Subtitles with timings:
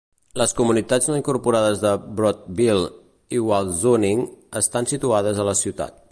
[0.41, 1.91] Les comunitats no incorporades de
[2.21, 2.89] Brodtville
[3.39, 4.23] i Wyalusing
[4.63, 5.97] estan situades a la ciutat.